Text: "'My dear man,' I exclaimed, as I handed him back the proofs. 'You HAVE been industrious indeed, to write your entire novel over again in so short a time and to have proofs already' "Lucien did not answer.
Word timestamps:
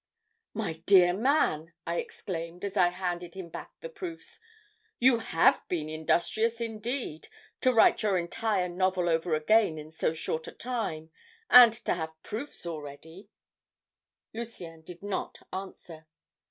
"'My 0.55 0.81
dear 0.87 1.13
man,' 1.13 1.73
I 1.85 1.97
exclaimed, 1.97 2.65
as 2.65 2.75
I 2.75 2.87
handed 2.87 3.35
him 3.35 3.49
back 3.49 3.73
the 3.81 3.87
proofs. 3.89 4.39
'You 4.97 5.19
HAVE 5.19 5.61
been 5.69 5.89
industrious 5.89 6.59
indeed, 6.59 7.27
to 7.61 7.71
write 7.71 8.01
your 8.01 8.17
entire 8.17 8.67
novel 8.67 9.07
over 9.07 9.35
again 9.35 9.77
in 9.77 9.91
so 9.91 10.11
short 10.13 10.47
a 10.47 10.53
time 10.53 11.11
and 11.51 11.71
to 11.85 11.93
have 11.93 12.19
proofs 12.23 12.65
already' 12.65 13.29
"Lucien 14.33 14.81
did 14.81 15.03
not 15.03 15.37
answer. 15.53 16.07